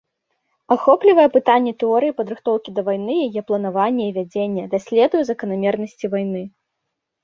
Ахоплівае 0.75 1.25
пытанні 1.35 1.73
тэорыі 1.83 2.17
падрыхтоўкі 2.23 2.69
да 2.79 2.87
вайны, 2.89 3.19
яе 3.29 3.41
планаванне 3.53 4.03
і 4.11 4.17
вядзенне, 4.19 4.69
даследуе 4.77 5.23
заканамернасці 5.33 6.05
вайны. 6.19 6.43